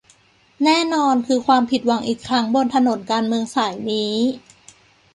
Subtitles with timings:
[0.63, 4.15] แน่นอนคือความผิดหวังอีกครั้งบนถนนการเมืองสายนี้